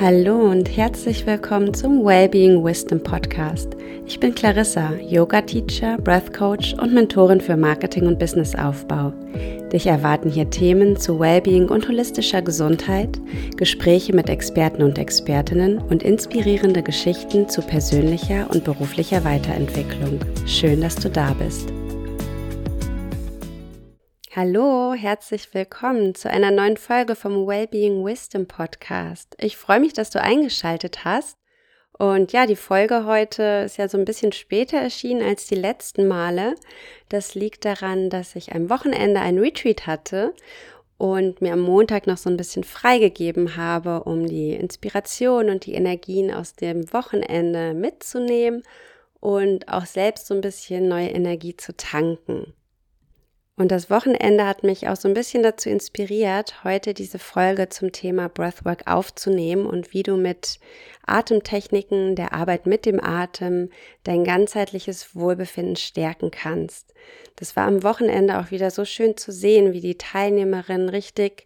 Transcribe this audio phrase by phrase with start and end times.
[0.00, 3.76] Hallo und herzlich willkommen zum Wellbeing Wisdom Podcast.
[4.06, 9.12] Ich bin Clarissa, Yoga Teacher, Breath Coach und Mentorin für Marketing und Businessaufbau.
[9.70, 13.20] Dich erwarten hier Themen zu Wellbeing und holistischer Gesundheit,
[13.58, 20.18] Gespräche mit Experten und Expertinnen und inspirierende Geschichten zu persönlicher und beruflicher Weiterentwicklung.
[20.46, 21.74] Schön, dass du da bist.
[24.42, 29.36] Hallo, herzlich willkommen zu einer neuen Folge vom Wellbeing Wisdom Podcast.
[29.38, 31.36] Ich freue mich, dass du eingeschaltet hast.
[31.98, 36.08] Und ja, die Folge heute ist ja so ein bisschen später erschienen als die letzten
[36.08, 36.54] Male.
[37.10, 40.32] Das liegt daran, dass ich am Wochenende ein Retreat hatte
[40.96, 45.74] und mir am Montag noch so ein bisschen freigegeben habe, um die Inspiration und die
[45.74, 48.62] Energien aus dem Wochenende mitzunehmen
[49.20, 52.54] und auch selbst so ein bisschen neue Energie zu tanken.
[53.60, 57.92] Und das Wochenende hat mich auch so ein bisschen dazu inspiriert, heute diese Folge zum
[57.92, 60.58] Thema Breathwork aufzunehmen und wie du mit
[61.04, 63.68] Atemtechniken, der Arbeit mit dem Atem,
[64.02, 66.94] dein ganzheitliches Wohlbefinden stärken kannst.
[67.36, 71.44] Das war am Wochenende auch wieder so schön zu sehen, wie die Teilnehmerinnen richtig,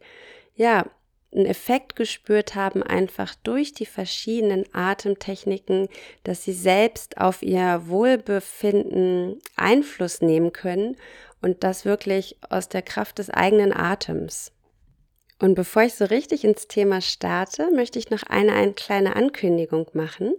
[0.55, 0.86] ja,
[1.34, 5.88] einen Effekt gespürt haben, einfach durch die verschiedenen Atemtechniken,
[6.22, 10.97] dass sie selbst auf ihr Wohlbefinden Einfluss nehmen können
[11.45, 14.50] und das wirklich aus der Kraft des eigenen Atems.
[15.39, 19.87] Und bevor ich so richtig ins Thema starte, möchte ich noch eine, eine kleine Ankündigung
[19.92, 20.34] machen.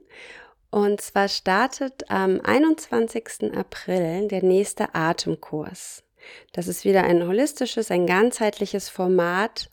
[0.72, 3.56] Und zwar startet am 21.
[3.56, 6.04] April der nächste Atemkurs.
[6.54, 9.70] Das ist wieder ein holistisches, ein ganzheitliches Format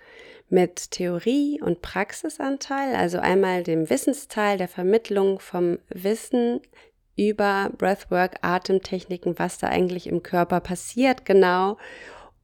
[0.50, 6.60] mit Theorie und Praxisanteil, also einmal dem Wissensteil der Vermittlung vom Wissen
[7.16, 11.76] über Breathwork, Atemtechniken, was da eigentlich im Körper passiert genau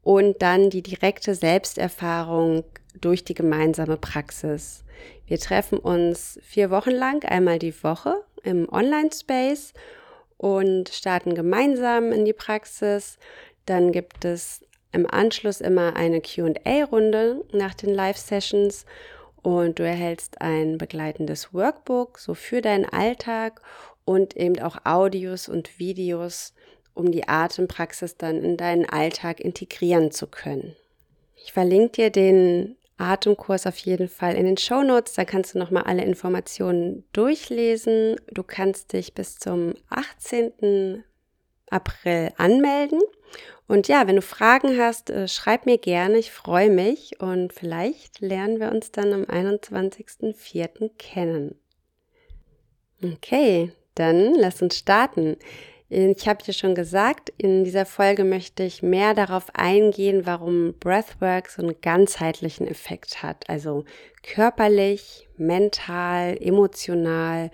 [0.03, 2.65] und dann die direkte Selbsterfahrung
[3.01, 4.85] durch die gemeinsame Praxis.
[5.27, 9.75] Wir treffen uns vier Wochen lang, einmal die Woche im Online-Space
[10.37, 13.19] und starten gemeinsam in die Praxis.
[13.67, 18.87] Dann gibt es im Anschluss immer eine QA-Runde nach den Live-Sessions
[19.43, 23.63] und du erhältst ein begleitendes Workbook so für deinen Alltag
[24.05, 26.55] und eben auch Audios und Videos,
[26.95, 30.75] um die Atempraxis dann in deinen Alltag integrieren zu können.
[31.37, 35.15] Ich verlinke dir den Atemkurs auf jeden Fall in den Show Notes.
[35.15, 38.17] Da kannst du nochmal alle Informationen durchlesen.
[38.33, 41.05] Du kannst dich bis zum 18.
[41.71, 43.01] April anmelden.
[43.67, 46.19] Und ja, wenn du Fragen hast, äh, schreib mir gerne.
[46.19, 50.91] Ich freue mich und vielleicht lernen wir uns dann am 21.04.
[50.97, 51.55] kennen.
[53.03, 55.37] Okay, dann lass uns starten.
[55.91, 61.49] Ich habe dir schon gesagt, in dieser Folge möchte ich mehr darauf eingehen, warum Breathwork
[61.49, 63.49] so einen ganzheitlichen Effekt hat.
[63.49, 63.85] Also
[64.23, 67.51] körperlich, mental, emotional,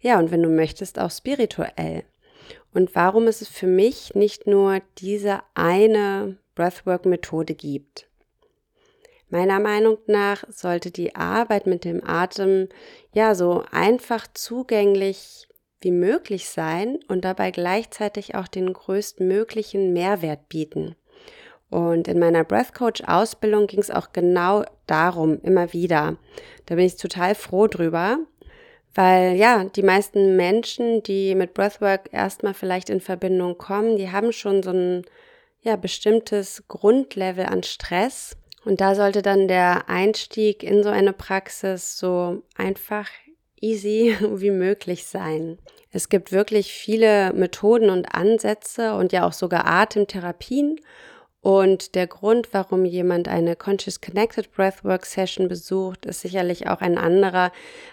[0.00, 2.04] ja, und wenn du möchtest, auch spirituell.
[2.74, 8.08] Und warum es für mich nicht nur diese eine Breathwork-Methode gibt.
[9.30, 12.68] Meiner Meinung nach sollte die Arbeit mit dem Atem
[13.12, 15.48] ja so einfach zugänglich
[15.80, 20.96] wie möglich sein und dabei gleichzeitig auch den größtmöglichen Mehrwert bieten.
[21.70, 26.16] Und in meiner Breath Coach Ausbildung ging es auch genau darum, immer wieder.
[26.66, 28.18] Da bin ich total froh drüber,
[28.94, 34.32] weil ja, die meisten Menschen, die mit Breathwork erstmal vielleicht in Verbindung kommen, die haben
[34.32, 35.02] schon so ein
[35.62, 38.36] ja, bestimmtes Grundlevel an Stress.
[38.64, 43.08] Und da sollte dann der Einstieg in so eine Praxis so einfach
[43.60, 45.58] easy wie möglich sein.
[45.90, 50.80] Es gibt wirklich viele Methoden und Ansätze und ja auch sogar Atemtherapien.
[51.44, 56.96] Und der Grund, warum jemand eine Conscious Connected Breathwork Session besucht, ist sicherlich auch ein
[56.96, 57.52] anderer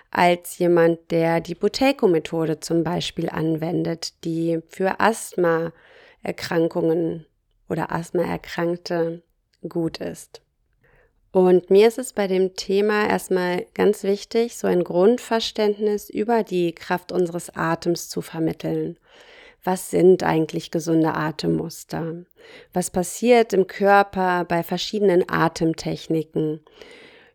[0.09, 7.25] als jemand, der die Buteco-Methode zum Beispiel anwendet, die für Asthma-Erkrankungen
[7.67, 9.21] oder Asthma-Erkrankte
[9.67, 10.41] gut ist.
[11.33, 16.71] Und mir ist es bei dem Thema erstmal ganz wichtig, so ein Grundverständnis über die
[16.71, 18.97] Kraft unseres Atems zu vermitteln.
[19.63, 22.25] Was sind eigentlich gesunde Atemmuster?
[22.73, 26.61] Was passiert im Körper bei verschiedenen Atemtechniken?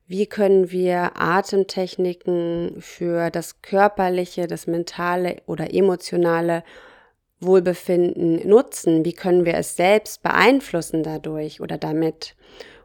[0.08, 6.64] Wie können wir Atemtechniken für das körperliche, das mentale oder emotionale
[7.38, 9.04] Wohlbefinden nutzen?
[9.04, 12.34] Wie können wir es selbst beeinflussen dadurch oder damit?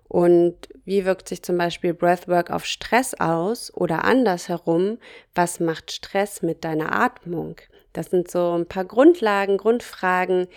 [0.08, 5.00] Und wie wirkt sich zum Beispiel Breathwork auf Stress aus oder andersherum?
[5.34, 7.56] Was macht Stress mit deiner Atmung?
[7.94, 10.48] Das sind so ein paar Grundlagen, Grundfragen,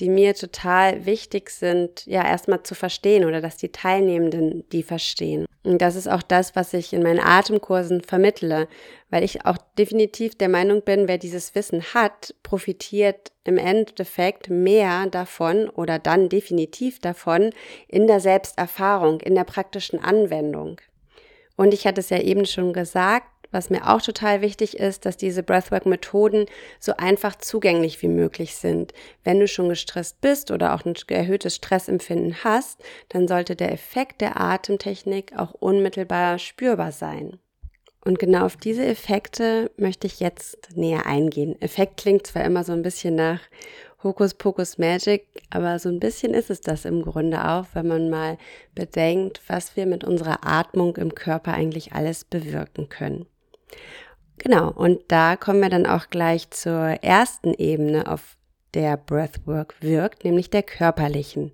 [0.00, 5.46] die mir total wichtig sind, ja, erstmal zu verstehen oder dass die Teilnehmenden die verstehen.
[5.62, 8.68] Und das ist auch das, was ich in meinen Atemkursen vermittle,
[9.10, 15.06] weil ich auch definitiv der Meinung bin, wer dieses Wissen hat, profitiert im Endeffekt mehr
[15.06, 17.50] davon oder dann definitiv davon
[17.88, 20.80] in der Selbsterfahrung, in der praktischen Anwendung.
[21.56, 25.16] Und ich hatte es ja eben schon gesagt, was mir auch total wichtig ist, dass
[25.16, 26.46] diese Breathwork-Methoden
[26.80, 28.92] so einfach zugänglich wie möglich sind.
[29.22, 34.20] Wenn du schon gestresst bist oder auch ein erhöhtes Stressempfinden hast, dann sollte der Effekt
[34.20, 37.38] der Atemtechnik auch unmittelbar spürbar sein.
[38.04, 41.60] Und genau auf diese Effekte möchte ich jetzt näher eingehen.
[41.62, 43.40] Effekt klingt zwar immer so ein bisschen nach
[44.02, 48.36] Hokuspokus Magic, aber so ein bisschen ist es das im Grunde auch, wenn man mal
[48.74, 53.26] bedenkt, was wir mit unserer Atmung im Körper eigentlich alles bewirken können.
[54.38, 58.36] Genau, und da kommen wir dann auch gleich zur ersten Ebene, auf
[58.74, 61.52] der Breathwork wirkt, nämlich der körperlichen.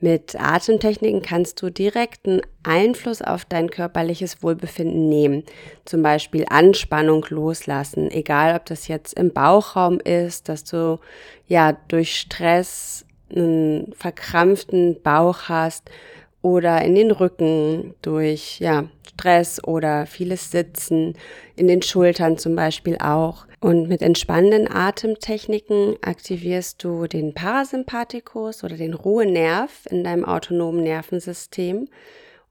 [0.00, 5.44] Mit Atemtechniken kannst du direkten Einfluss auf dein körperliches Wohlbefinden nehmen.
[5.84, 10.98] Zum Beispiel Anspannung loslassen, egal ob das jetzt im Bauchraum ist, dass du
[11.46, 15.88] ja durch Stress einen verkrampften Bauch hast
[16.42, 21.14] oder in den Rücken durch ja, Stress oder vieles Sitzen,
[21.56, 23.46] in den Schultern zum Beispiel auch.
[23.60, 31.88] Und mit entspannenden Atemtechniken aktivierst du den Parasympathikus oder den Ruhenerv in deinem autonomen Nervensystem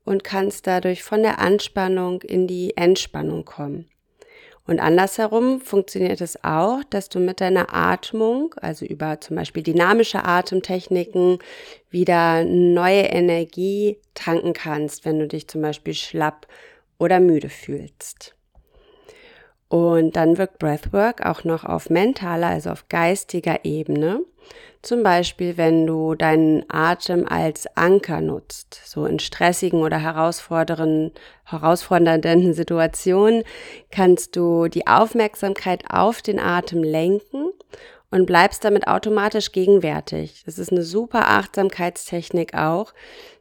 [0.06, 3.90] und kannst dadurch von der Anspannung in die Entspannung kommen.
[4.68, 10.24] Und andersherum funktioniert es auch, dass du mit deiner Atmung, also über zum Beispiel dynamische
[10.24, 11.40] Atemtechniken,
[11.90, 16.48] wieder neue Energie tanken kannst, wenn du dich zum Beispiel schlapp
[17.00, 18.36] oder müde fühlst.
[19.72, 24.20] Und dann wirkt Breathwork auch noch auf mentaler, also auf geistiger Ebene.
[24.82, 31.14] Zum Beispiel, wenn du deinen Atem als Anker nutzt, so in stressigen oder herausfordernden,
[32.54, 33.44] Situationen,
[33.92, 37.54] kannst du die Aufmerksamkeit auf den Atem lenken
[38.10, 40.44] und bleibst damit automatisch gegenwärtig.
[40.46, 42.94] Das ist eine super Achtsamkeitstechnik auch,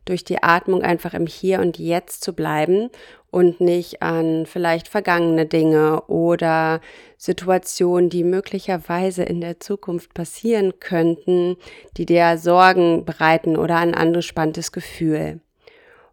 [0.05, 2.91] durch die Atmung einfach im Hier und Jetzt zu bleiben
[3.31, 6.81] und nicht an vielleicht vergangene Dinge oder
[7.17, 11.57] Situationen, die möglicherweise in der Zukunft passieren könnten,
[11.97, 15.41] die dir Sorgen bereiten oder ein angespanntes Gefühl.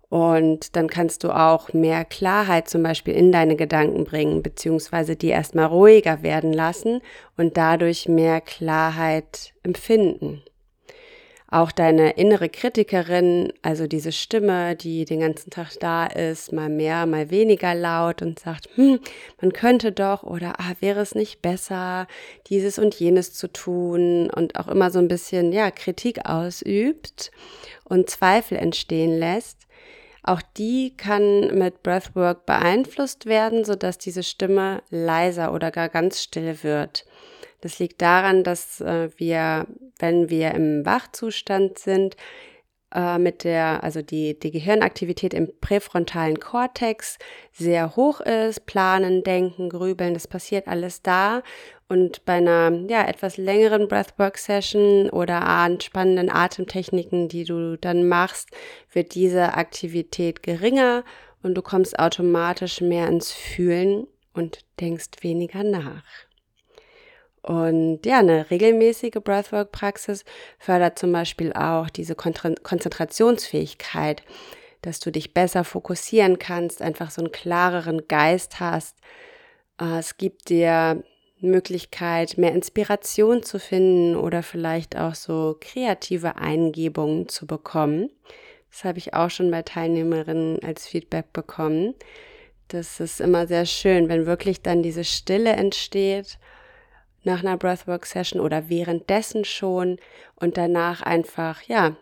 [0.10, 5.28] Und dann kannst du auch mehr Klarheit zum Beispiel in deine Gedanken bringen, beziehungsweise die
[5.28, 7.02] erstmal ruhiger werden lassen
[7.36, 10.44] und dadurch mehr Klarheit empfinden.
[11.50, 17.06] Auch deine innere Kritikerin, also diese Stimme, die den ganzen Tag da ist, mal mehr,
[17.06, 19.00] mal weniger laut und sagt, hm,
[19.40, 22.08] man könnte doch oder ah, wäre es nicht besser,
[22.48, 27.32] dieses und jenes zu tun und auch immer so ein bisschen, ja, Kritik ausübt
[27.86, 29.68] und Zweifel entstehen lässt.
[30.24, 36.62] Auch die kann mit Breathwork beeinflusst werden, sodass diese Stimme leiser oder gar ganz still
[36.64, 37.06] wird.
[37.62, 39.68] Das liegt daran, dass äh, wir,
[40.00, 42.16] wenn wir im Wachzustand sind,
[42.94, 47.18] äh, mit der, also die, die Gehirnaktivität im präfrontalen Kortex
[47.52, 51.42] sehr hoch ist, planen, denken, grübeln, das passiert alles da.
[51.90, 55.42] Und bei einer ja, etwas längeren Breathwork-Session oder
[55.82, 58.50] spannenden Atemtechniken, die du dann machst,
[58.92, 61.04] wird diese Aktivität geringer
[61.44, 66.04] und du kommst automatisch mehr ins Fühlen und denkst weniger nach.
[67.48, 70.26] Und ja, eine regelmäßige Breathwork-Praxis
[70.60, 74.22] fördert zum Beispiel auch diese Konzentrationsfähigkeit,
[74.82, 78.98] dass du dich besser fokussieren kannst, einfach so einen klareren Geist hast.
[79.80, 81.02] Äh, es gibt dir
[81.40, 88.10] Möglichkeit, mehr Inspiration zu finden oder vielleicht auch so kreative Eingebungen zu bekommen.
[88.70, 91.94] Das habe ich auch schon bei Teilnehmerinnen als Feedback bekommen.
[92.68, 96.40] Das ist immer sehr schön, wenn wirklich dann diese Stille entsteht
[97.28, 99.98] nach einer Breathwork-Session oder währenddessen schon
[100.36, 101.96] und danach einfach, ja,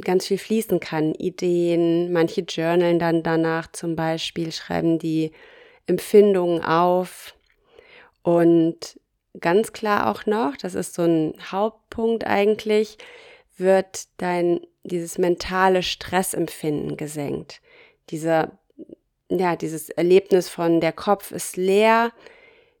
[0.00, 1.14] ganz viel fließen kann.
[1.14, 5.32] Ideen, manche journalen dann danach zum Beispiel, schreiben die
[5.86, 7.34] Empfindungen auf
[8.22, 8.98] und
[9.40, 12.96] ganz klar auch noch, das ist so ein Hauptpunkt eigentlich,
[13.56, 17.60] wird dein, dieses mentale Stressempfinden gesenkt.
[18.10, 18.58] Dieser,
[19.28, 22.12] ja, dieses Erlebnis von der Kopf ist leer,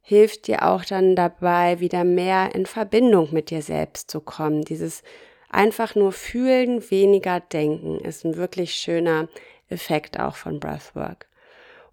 [0.06, 4.62] hilft dir auch dann dabei, wieder mehr in Verbindung mit dir selbst zu kommen.
[4.62, 5.02] Dieses
[5.48, 9.28] einfach nur fühlen, weniger denken ist ein wirklich schöner
[9.70, 11.26] Effekt auch von Breathwork.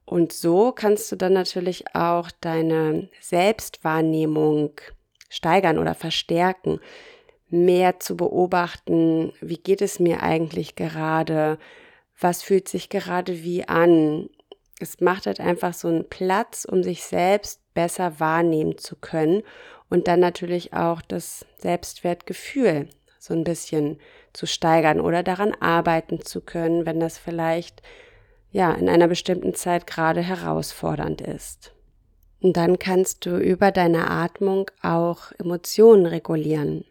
[0.03, 4.71] Und so kannst du dann natürlich auch deine Selbstwahrnehmung
[5.29, 6.81] steigern oder verstärken,
[7.49, 11.57] mehr zu beobachten, wie geht es mir eigentlich gerade,
[12.19, 14.29] was fühlt sich gerade wie an.
[14.81, 19.43] Es macht halt einfach so einen Platz, um sich selbst besser wahrnehmen zu können
[19.89, 23.99] und dann natürlich auch das Selbstwertgefühl so ein bisschen
[24.33, 27.83] zu steigern oder daran arbeiten zu können, wenn das vielleicht
[28.51, 31.73] ja in einer bestimmten Zeit gerade herausfordernd ist.
[32.41, 36.85] Und dann kannst du über deine Atmung auch Emotionen regulieren,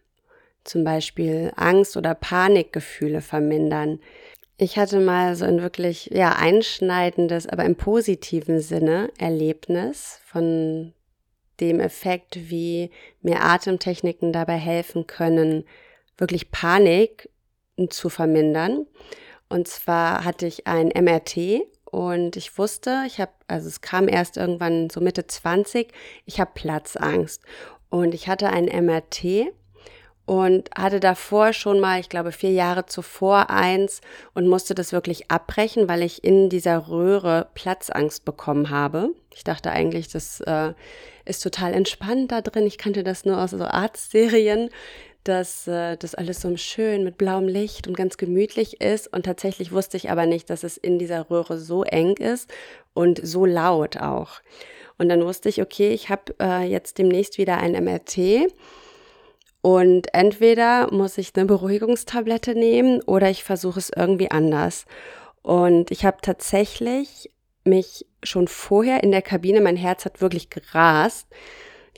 [0.62, 3.98] zum Beispiel Angst oder Panikgefühle vermindern.
[4.62, 10.92] Ich hatte mal so ein wirklich ja einschneidendes, aber im positiven Sinne Erlebnis von
[11.60, 12.90] dem Effekt, wie
[13.22, 15.64] mir Atemtechniken dabei helfen können,
[16.18, 17.30] wirklich Panik
[17.88, 18.86] zu vermindern.
[19.48, 24.36] Und zwar hatte ich ein MRT und ich wusste, ich habe, also es kam erst
[24.36, 25.90] irgendwann so Mitte 20,
[26.26, 27.42] ich habe Platzangst.
[27.88, 29.54] Und ich hatte ein MRT
[30.30, 34.00] und hatte davor schon mal, ich glaube vier Jahre zuvor eins
[34.32, 39.10] und musste das wirklich abbrechen, weil ich in dieser Röhre Platzangst bekommen habe.
[39.34, 40.72] Ich dachte eigentlich, das äh,
[41.24, 42.64] ist total entspannt da drin.
[42.64, 44.70] Ich kannte das nur aus so Arztserien
[45.24, 49.12] dass äh, das alles so schön mit blauem Licht und ganz gemütlich ist.
[49.12, 52.50] Und tatsächlich wusste ich aber nicht, dass es in dieser Röhre so eng ist
[52.94, 54.40] und so laut auch.
[54.96, 58.50] Und dann wusste ich, okay, ich habe äh, jetzt demnächst wieder ein MRT.
[59.62, 64.86] Und entweder muss ich eine Beruhigungstablette nehmen oder ich versuche es irgendwie anders.
[65.42, 67.30] Und ich habe tatsächlich
[67.64, 71.26] mich schon vorher in der Kabine, mein Herz hat wirklich gerast,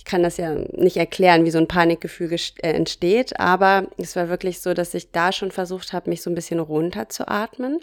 [0.03, 4.29] ich kann das ja nicht erklären, wie so ein Panikgefühl äh, entsteht, aber es war
[4.29, 7.79] wirklich so, dass ich da schon versucht habe, mich so ein bisschen runter zu atmen.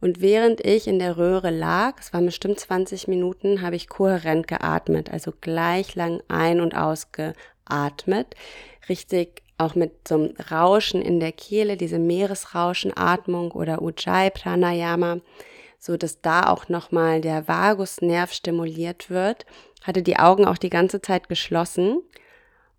[0.00, 4.46] Und während ich in der Röhre lag, es waren bestimmt 20 Minuten, habe ich kohärent
[4.46, 8.36] geatmet, also gleich lang ein- und ausgeatmet.
[8.88, 15.18] Richtig auch mit so einem Rauschen in der Kehle, diese Meeresrauschenatmung oder Ujjayi Pranayama,
[15.78, 19.46] so dass da auch nochmal der Vagusnerv stimuliert wird
[19.86, 22.02] hatte die Augen auch die ganze Zeit geschlossen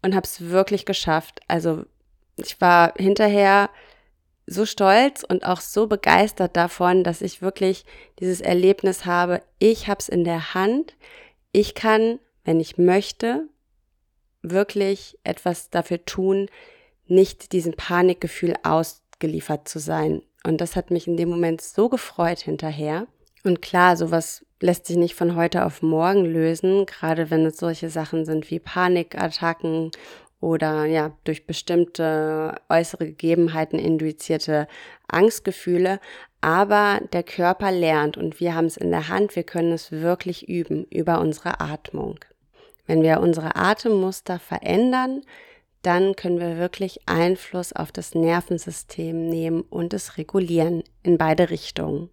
[0.01, 1.39] und habe es wirklich geschafft.
[1.47, 1.85] Also
[2.35, 3.69] ich war hinterher
[4.45, 7.85] so stolz und auch so begeistert davon, dass ich wirklich
[8.19, 10.95] dieses Erlebnis habe, ich habe es in der Hand,
[11.51, 13.47] ich kann, wenn ich möchte,
[14.41, 16.49] wirklich etwas dafür tun,
[17.07, 20.21] nicht diesem Panikgefühl ausgeliefert zu sein.
[20.47, 23.05] Und das hat mich in dem Moment so gefreut hinterher.
[23.43, 27.89] Und klar, sowas lässt sich nicht von heute auf morgen lösen, gerade wenn es solche
[27.89, 29.91] Sachen sind wie Panikattacken
[30.39, 34.69] oder ja, durch bestimmte äußere Gegebenheiten induzierte
[35.09, 35.99] Angstgefühle.
[36.39, 40.47] Aber der Körper lernt und wir haben es in der Hand, wir können es wirklich
[40.47, 42.19] üben über unsere Atmung.
[42.85, 45.23] Wenn wir unsere Atemmuster verändern,
[45.81, 52.09] dann können wir wirklich Einfluss auf das Nervensystem nehmen und es regulieren in beide Richtungen.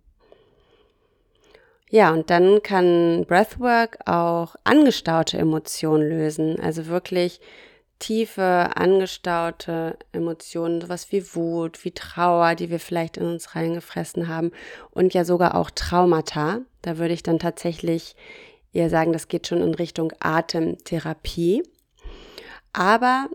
[1.90, 7.40] Ja, und dann kann Breathwork auch angestaute Emotionen lösen, also wirklich
[7.98, 14.50] tiefe, angestaute Emotionen, sowas wie Wut, wie Trauer, die wir vielleicht in uns reingefressen haben
[14.90, 16.60] und ja sogar auch Traumata.
[16.82, 18.16] Da würde ich dann tatsächlich
[18.72, 21.62] eher sagen, das geht schon in Richtung Atemtherapie.
[22.72, 23.28] Aber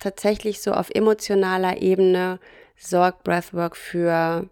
[0.00, 2.38] tatsächlich so auf emotionaler Ebene
[2.76, 4.48] sorgt Breathwork für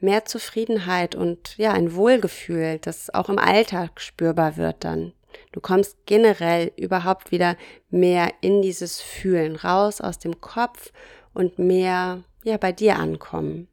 [0.00, 5.12] mehr Zufriedenheit und ja, ein Wohlgefühl, das auch im Alltag spürbar wird dann.
[5.52, 7.56] Du kommst generell überhaupt wieder
[7.90, 10.92] mehr in dieses Fühlen, raus aus dem Kopf
[11.34, 13.68] und mehr ja, bei dir ankommen.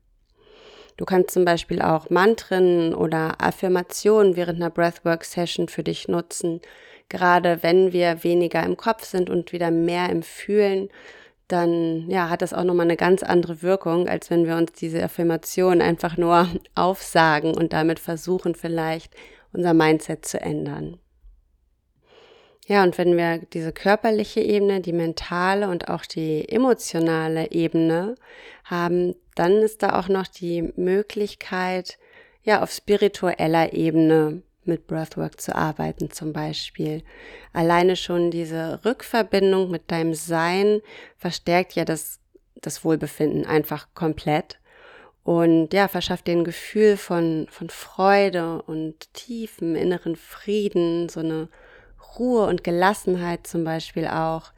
[0.97, 6.61] Du kannst zum Beispiel auch Mantren oder Affirmationen während einer Breathwork-Session für dich nutzen,
[7.09, 10.89] gerade wenn wir weniger im Kopf sind und wieder mehr im Fühlen
[11.47, 15.03] dann ja, hat das auch nochmal eine ganz andere Wirkung, als wenn wir uns diese
[15.03, 19.13] Affirmation einfach nur aufsagen und damit versuchen, vielleicht
[19.53, 20.97] unser Mindset zu ändern.
[22.67, 28.15] Ja, und wenn wir diese körperliche Ebene, die mentale und auch die emotionale Ebene
[28.63, 31.99] haben, dann ist da auch noch die Möglichkeit,
[32.41, 37.03] ja, auf spiritueller Ebene mit Breathwork zu arbeiten zum Beispiel.
[37.53, 40.81] Alleine schon diese Rückverbindung mit deinem Sein
[41.17, 42.19] verstärkt ja das,
[42.55, 44.59] das Wohlbefinden einfach komplett
[45.25, 51.49] und ja, verschafft dir ein Gefühl von, von Freude und tiefem inneren Frieden, so eine
[52.19, 54.51] Ruhe und Gelassenheit zum Beispiel auch.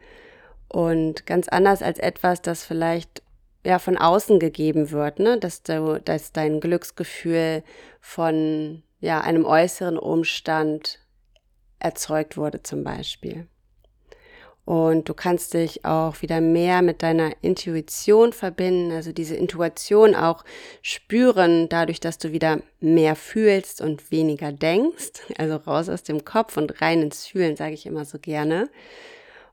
[0.67, 3.23] Und ganz anders als etwas, das vielleicht
[3.65, 5.39] ja von außen gegeben wird, ne?
[5.39, 7.63] dass, du, dass dein Glücksgefühl
[8.01, 10.99] von ja, einem äußeren Umstand
[11.79, 13.47] erzeugt wurde zum Beispiel.
[14.65, 20.43] Und du kannst dich auch wieder mehr mit deiner Intuition verbinden, also diese Intuition auch
[20.81, 25.13] spüren, dadurch, dass du wieder mehr fühlst und weniger denkst.
[25.37, 28.69] Also raus aus dem Kopf und rein ins Fühlen, sage ich immer so gerne.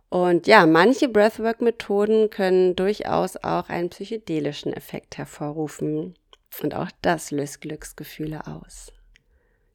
[0.09, 6.17] Und ja, manche Breathwork-Methoden können durchaus auch einen psychedelischen Effekt hervorrufen.
[6.61, 8.93] Und auch das löst Glücksgefühle aus.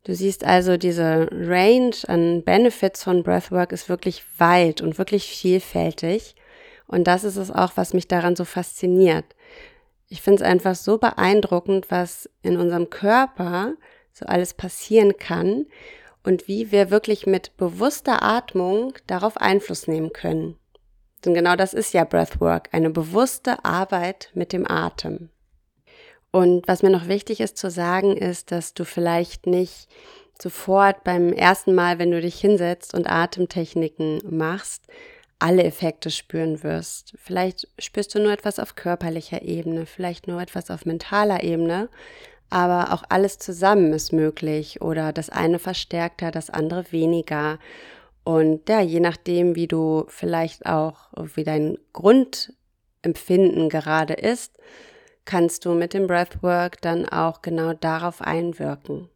[0.10, 6.34] Du siehst also, diese Range an Benefits von Breathwork ist wirklich weit und wirklich vielfältig.
[6.88, 9.24] Und das ist es auch, was mich daran so fasziniert.
[10.08, 13.76] Ich finde es einfach so beeindruckend, was in unserem Körper
[14.12, 15.68] so alles passieren kann
[16.24, 20.56] und wie wir wirklich mit bewusster Atmung darauf Einfluss nehmen können.
[21.24, 25.30] Und genau das ist ja Breathwork, eine bewusste Arbeit mit dem Atem.
[26.32, 29.88] Und was mir noch wichtig ist zu sagen, ist, dass du vielleicht nicht
[30.42, 34.84] sofort beim ersten Mal, wenn du dich hinsetzt und Atemtechniken machst,
[35.40, 37.14] alle Effekte spüren wirst.
[37.18, 41.90] Vielleicht spürst du nur etwas auf körperlicher Ebene, vielleicht nur etwas auf mentaler Ebene,
[42.50, 47.58] aber auch alles zusammen ist möglich oder das eine verstärkter, das andere weniger.
[48.24, 54.58] Und ja, je nachdem, wie du vielleicht auch, wie dein Grundempfinden gerade ist,
[55.30, 59.10] kannst du mit dem Breathwork dann auch genau darauf einwirken.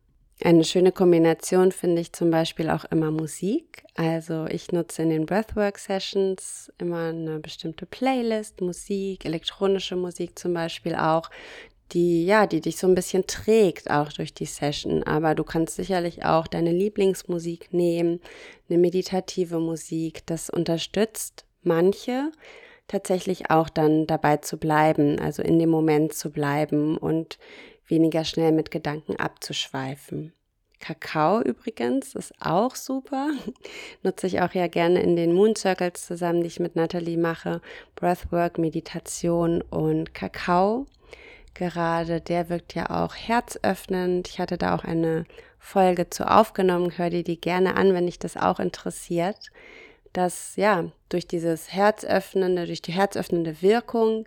[0.44, 3.84] Eine schöne Kombination finde ich zum Beispiel auch immer Musik.
[3.96, 10.94] Also ich nutze in den Breathwork-Sessions immer eine bestimmte Playlist, Musik, elektronische Musik zum Beispiel
[10.94, 11.32] auch,
[11.94, 15.02] die, ja, die dich so ein bisschen trägt auch durch die Session.
[15.02, 18.22] Aber du kannst sicherlich auch deine Lieblingsmusik nehmen,
[18.70, 20.22] eine meditative Musik.
[20.28, 22.32] Das unterstützt manche
[22.88, 27.38] tatsächlich auch dann dabei zu bleiben, also in dem Moment zu bleiben und
[27.88, 30.34] weniger schnell mit Gedanken abzuschweifen.
[30.80, 33.30] Kakao übrigens ist auch super.
[34.04, 37.62] Nutze ich auch ja gerne in den Moon Circles zusammen, die ich mit Natalie mache.
[37.96, 40.86] Breathwork, Meditation und Kakao.
[41.54, 44.28] Gerade der wirkt ja auch herzöffnend.
[44.28, 45.26] Ich hatte da auch eine
[45.58, 46.98] Folge zu aufgenommen.
[46.98, 49.52] Hör dir die gerne an, wenn dich das auch interessiert
[50.14, 54.26] dass ja durch dieses herzöffnende, durch die herzöffnende Wirkung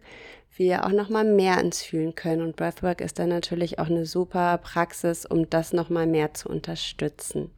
[0.57, 4.07] wir auch noch mal mehr ins Fühlen können und Breathwork ist dann natürlich auch eine
[4.07, 7.51] super Praxis, um das noch mal mehr zu unterstützen.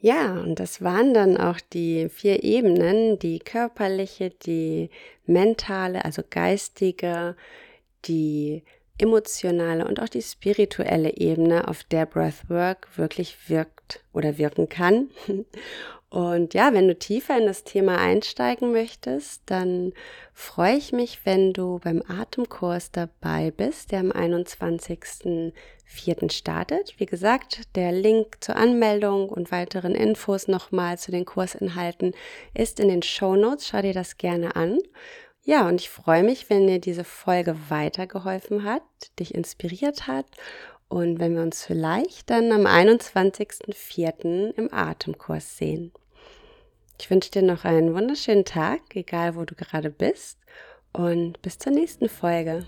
[0.00, 4.88] Ja, und das waren dann auch die vier Ebenen, die körperliche, die
[5.26, 7.36] mentale, also geistige,
[8.06, 8.62] die
[8.96, 13.36] emotionale und auch die spirituelle Ebene, auf der Breathwork wirklich
[13.90, 15.08] wirkt oder wirken kann.
[16.10, 19.92] Und ja, wenn du tiefer in das Thema einsteigen möchtest, dann
[20.32, 26.32] freue ich mich, wenn du beim Atemkurs dabei bist, der am 21.04.
[26.32, 26.94] startet.
[26.98, 32.12] Wie gesagt, der Link zur Anmeldung und weiteren Infos nochmal zu den Kursinhalten
[32.54, 33.68] ist in den Show Notes.
[33.68, 34.80] Schau dir das gerne an.
[35.44, 38.82] Ja, und ich freue mich, wenn dir diese Folge weitergeholfen hat,
[39.20, 40.26] dich inspiriert hat
[40.90, 44.54] und wenn wir uns vielleicht dann am 21.04.
[44.56, 45.92] im Atemkurs sehen.
[47.00, 50.38] Ich wünsche dir noch einen wunderschönen Tag, egal wo du gerade bist,
[50.92, 52.66] und bis zur nächsten Folge.